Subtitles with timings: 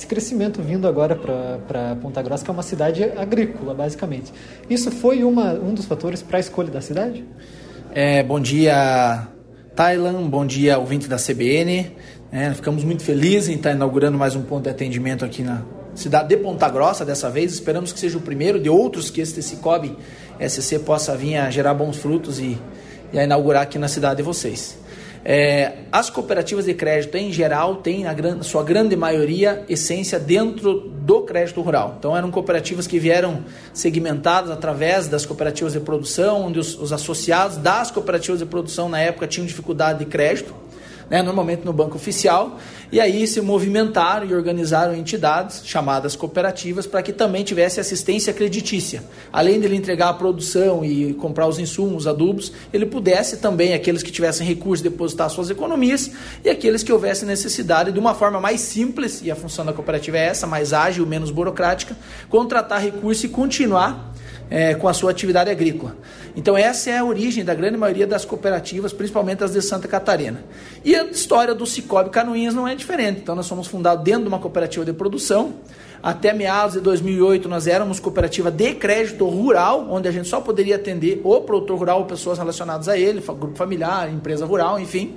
[0.00, 4.32] esse crescimento vindo agora para Ponta Grossa, que é uma cidade agrícola, basicamente.
[4.68, 7.22] Isso foi uma, um dos fatores para a escolha da cidade?
[7.94, 9.28] É, bom dia,
[9.76, 11.94] Thailand, bom dia, ouvinte da CBN.
[12.32, 15.62] É, ficamos muito felizes em estar inaugurando mais um ponto de atendimento aqui na
[15.94, 17.52] cidade de Ponta Grossa dessa vez.
[17.52, 19.94] Esperamos que seja o primeiro de outros que este Cicobi
[20.40, 22.58] SC possa vir a gerar bons frutos e,
[23.12, 24.79] e a inaugurar aqui na cidade de vocês.
[25.24, 30.80] É, as cooperativas de crédito, em geral, têm, na gran, sua grande maioria, essência dentro
[30.80, 31.96] do crédito rural.
[31.98, 37.58] Então, eram cooperativas que vieram segmentadas através das cooperativas de produção, onde os, os associados
[37.58, 40.54] das cooperativas de produção, na época, tinham dificuldade de crédito
[41.10, 42.56] né, normalmente no banco oficial,
[42.92, 49.02] e aí se movimentaram e organizaram entidades chamadas cooperativas para que também tivesse assistência creditícia.
[49.32, 54.10] Além dele entregar a produção e comprar os insumos, adubos, ele pudesse também, aqueles que
[54.10, 56.10] tivessem recursos, depositar suas economias
[56.44, 60.18] e aqueles que houvessem necessidade de uma forma mais simples, e a função da cooperativa
[60.18, 61.96] é essa, mais ágil, menos burocrática,
[62.28, 64.12] contratar recurso e continuar
[64.50, 65.96] é, com a sua atividade agrícola.
[66.36, 70.44] Então essa é a origem da grande maioria das cooperativas, principalmente as de Santa Catarina.
[70.84, 73.20] E a história do Cicobi Canoinhas não é diferente.
[73.20, 75.54] Então nós somos fundados dentro de uma cooperativa de produção.
[76.02, 80.76] Até meados de 2008 nós éramos cooperativa de crédito rural, onde a gente só poderia
[80.76, 85.16] atender o produtor rural ou pessoas relacionadas a ele, grupo familiar, empresa rural, enfim.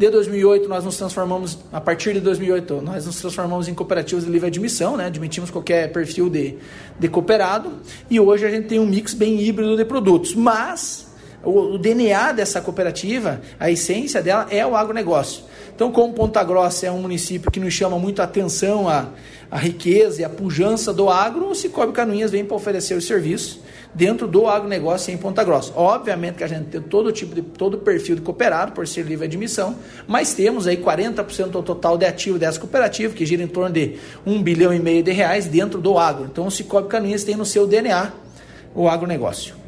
[0.00, 4.30] De 2008 nós nos transformamos, a partir de 2008, nós nos transformamos em cooperativas de
[4.30, 5.04] livre admissão, né?
[5.04, 6.56] Admitimos qualquer perfil de,
[6.98, 7.72] de cooperado
[8.08, 10.34] e hoje a gente tem um mix bem híbrido de produtos.
[10.34, 11.06] Mas
[11.44, 15.44] o DNA dessa cooperativa, a essência dela é o agronegócio.
[15.80, 19.08] Então, como Ponta Grossa é um município que nos chama muito a atenção a,
[19.50, 23.62] a riqueza e a pujança do agro, o Cicobi Canoinhas vem para oferecer o serviço
[23.94, 25.72] dentro do agronegócio em Ponta Grossa.
[25.74, 29.24] Obviamente que a gente tem todo tipo de todo perfil de cooperado por ser livre
[29.24, 29.74] admissão,
[30.06, 33.96] mas temos aí 40% do total de ativo dessa cooperativa, que gira em torno de
[34.26, 36.28] 1 bilhão e meio de reais dentro do agro.
[36.30, 38.12] Então o Cicobi Caminhas tem no seu DNA
[38.74, 39.59] o agronegócio.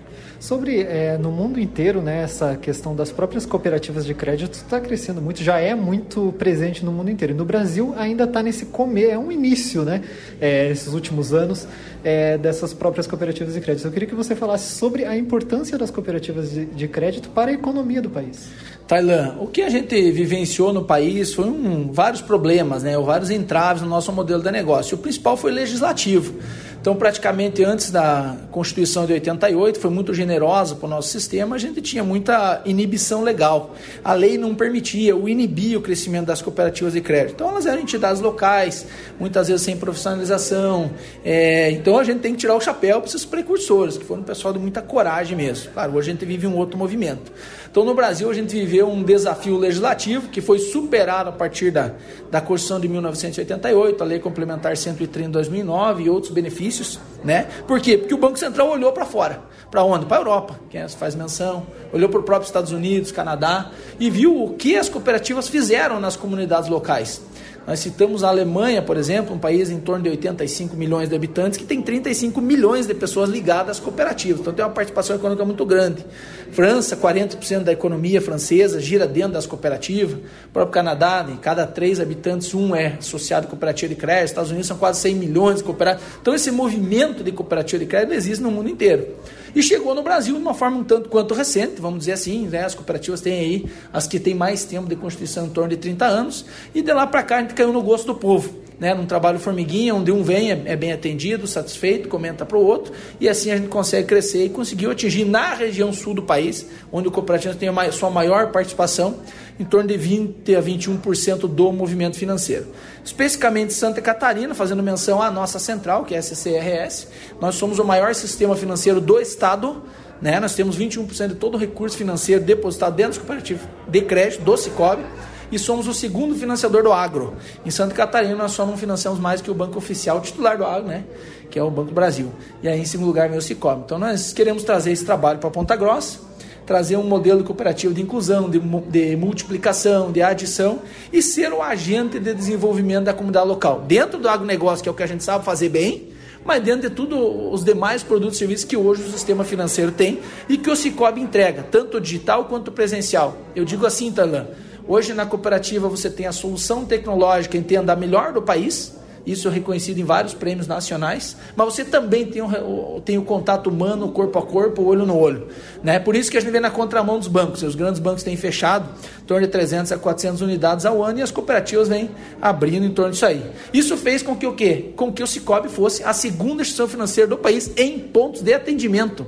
[0.43, 5.23] Sobre é, no mundo inteiro, né, essa questão das próprias cooperativas de crédito está crescendo
[5.23, 7.33] muito, já é muito presente no mundo inteiro.
[7.33, 10.03] E no Brasil ainda está nesse comer, é um início, né,
[10.41, 11.69] é, esses últimos anos
[12.03, 13.87] é, dessas próprias cooperativas de crédito.
[13.87, 17.55] Eu queria que você falasse sobre a importância das cooperativas de, de crédito para a
[17.55, 18.49] economia do país.
[18.89, 23.31] Tailan, o que a gente vivenciou no país foi um, vários problemas, né, ou vários
[23.31, 24.97] entraves no nosso modelo de negócio.
[24.97, 26.35] O principal foi legislativo.
[26.83, 31.59] Então, praticamente antes da Constituição de 88, foi muito generosa para o nosso sistema, a
[31.59, 33.77] gente tinha muita inibição legal.
[34.03, 37.35] A lei não permitia, ou inibia o crescimento das cooperativas de crédito.
[37.35, 38.85] Então, elas eram entidades locais,
[39.17, 40.91] muitas vezes sem profissionalização.
[41.25, 44.25] É, então, a gente tem que tirar o chapéu para esses precursores, que foram um
[44.25, 45.71] pessoal de muita coragem mesmo.
[45.71, 47.31] Claro, hoje a gente vive um outro movimento.
[47.73, 51.93] Então, no Brasil, a gente viveu um desafio legislativo que foi superado a partir da,
[52.31, 57.47] da Constituição de 1988, a Lei Complementar 130 de 2009 e outros benefícios né?
[57.67, 57.97] Por quê?
[57.97, 59.41] Porque o Banco Central olhou para fora.
[59.71, 60.07] Para onde?
[60.07, 64.11] Para a Europa, que é, faz menção, olhou para o próprio Estados Unidos, Canadá e
[64.11, 67.23] viu o que as cooperativas fizeram nas comunidades locais.
[67.67, 71.57] Nós citamos a Alemanha, por exemplo, um país em torno de 85 milhões de habitantes,
[71.57, 74.41] que tem 35 milhões de pessoas ligadas às cooperativas.
[74.41, 76.05] Então tem uma participação econômica muito grande.
[76.51, 80.17] França, 40% da economia francesa gira dentro das cooperativas.
[80.17, 84.27] O próprio Canadá, em cada três habitantes, um é associado à cooperativa de crédito.
[84.27, 86.09] Estados Unidos são quase 100 milhões de cooperativas.
[86.21, 89.07] Então esse movimento de cooperativa de crédito existe no mundo inteiro.
[89.55, 92.65] E chegou no Brasil de uma forma um tanto quanto recente, vamos dizer assim, né?
[92.65, 96.07] as cooperativas têm aí as que têm mais tempo de constituição em torno de 30
[96.07, 98.62] anos, e de lá para cá a gente caiu no gosto do povo.
[98.81, 102.65] Né, num trabalho formiguinha, onde um vem, é, é bem atendido, satisfeito, comenta para o
[102.65, 106.67] outro, e assim a gente consegue crescer e conseguiu atingir na região sul do país,
[106.91, 109.21] onde o cooperativo tem a sua maior participação,
[109.59, 112.67] em torno de 20 a 21% do movimento financeiro.
[113.05, 117.09] Especificamente Santa Catarina, fazendo menção à nossa central, que é a SCRS,
[117.41, 119.83] nós somos o maior sistema financeiro do estado,
[120.21, 120.41] né?
[120.41, 124.57] nós temos 21% de todo o recurso financeiro depositado dentro do cooperativo de crédito do
[124.57, 125.03] Cicobi,
[125.53, 127.35] e somos o segundo financiador do agro.
[127.65, 130.89] Em Santa Catarina, nós só não financiamos mais que o banco oficial titular do agro,
[130.89, 131.05] né?
[131.51, 132.33] que é o Banco Brasil.
[132.63, 133.83] E aí, em segundo lugar, vem o.
[133.85, 136.19] Então, nós queremos trazer esse trabalho para Ponta Grossa,
[136.65, 140.81] trazer um modelo cooperativo de inclusão, de, de, multiplicação, de adição
[141.13, 143.83] e ser o agente de desenvolvimento da comunidade local.
[143.87, 146.12] Dentro do agronegócio, que é o que a gente sabe fazer bem,
[146.45, 150.21] mas dentro de tudo os demais produtos e serviços que hoje o sistema financeiro tem
[150.49, 153.37] e que o Cicobi entrega, tanto digital quanto presencial.
[153.55, 154.47] Eu digo assim, Talan,
[154.87, 159.51] Hoje na cooperativa você tem a solução tecnológica, entenda, a melhor do país, isso é
[159.51, 164.39] reconhecido em vários prêmios nacionais, mas você também tem o, tem o contato humano, corpo
[164.39, 165.49] a corpo, olho no olho.
[165.83, 165.99] Né?
[165.99, 167.63] Por isso que a gente vê na contramão dos bancos.
[167.63, 168.89] Os grandes bancos têm fechado
[169.21, 172.11] em torno de 300 a 400 unidades ao ano e as cooperativas vêm
[172.41, 173.43] abrindo em torno disso aí.
[173.73, 174.93] Isso fez com que o quê?
[174.97, 179.27] Com que o Cicobi fosse a segunda instituição financeira do país em pontos de atendimento.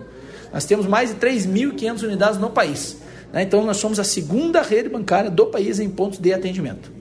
[0.53, 2.97] Nós temos mais de 3.500 unidades no país.
[3.33, 3.43] Né?
[3.43, 6.94] Então, nós somos a segunda rede bancária do país em pontos de atendimento.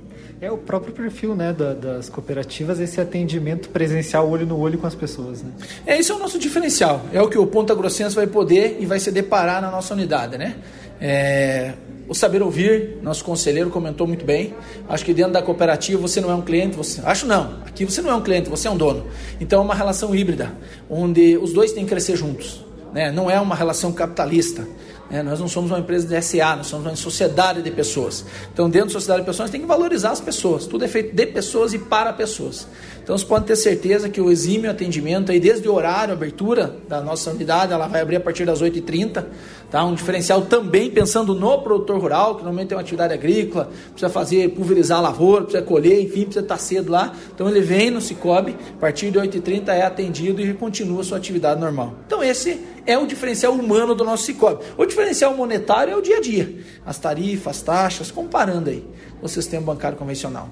[0.44, 4.86] É o próprio perfil né, da, das cooperativas, esse atendimento presencial olho no olho com
[4.86, 5.42] as pessoas.
[5.42, 5.50] Né?
[5.86, 7.06] É, esse é o nosso diferencial.
[7.14, 10.38] É o que o Ponta Grossense vai poder e vai se deparar na nossa unidade.
[10.38, 10.58] Né?
[11.00, 11.72] É,
[12.10, 14.54] o saber ouvir, nosso conselheiro comentou muito bem.
[14.90, 17.00] Acho que dentro da cooperativa você não é um cliente, você.
[17.06, 17.62] Acho não.
[17.66, 19.08] Aqui você não é um cliente, você é um dono.
[19.40, 20.52] Então é uma relação híbrida,
[20.90, 22.66] onde os dois têm que crescer juntos.
[22.92, 23.14] Né?
[23.14, 24.68] Não é uma relação capitalista.
[25.14, 28.26] É, nós não somos uma empresa de SA, nós somos uma sociedade de pessoas.
[28.52, 30.66] Então, dentro da sociedade de pessoas, tem que valorizar as pessoas.
[30.66, 32.68] Tudo é feito de pessoas e para pessoas.
[33.04, 37.00] Então, você pode ter certeza que o exímio atendimento, aí, desde o horário, abertura da
[37.00, 39.24] nossa unidade, ela vai abrir a partir das 8h30.
[39.70, 39.86] Tá?
[39.86, 44.50] Um diferencial também pensando no produtor rural, que normalmente tem uma atividade agrícola, precisa fazer,
[44.50, 47.14] pulverizar a lavoura, precisa colher, enfim, precisa estar cedo lá.
[47.36, 51.62] Então, ele vem no Cicobi, a partir de 8h30 é atendido e continua sua atividade
[51.62, 51.94] normal.
[52.08, 54.64] Então, esse é o diferencial humano do nosso Cicobi.
[54.78, 56.64] O diferencial monetário é o dia a dia.
[56.86, 58.86] As tarifas, as taxas, comparando aí
[59.22, 60.50] o sistema bancário convencional.